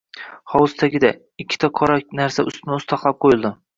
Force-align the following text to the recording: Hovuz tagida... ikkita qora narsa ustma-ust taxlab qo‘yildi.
Hovuz 0.53 0.71
tagida... 0.79 1.11
ikkita 1.45 1.71
qora 1.81 1.99
narsa 2.21 2.47
ustma-ust 2.53 2.91
taxlab 2.95 3.21
qo‘yildi. 3.27 3.53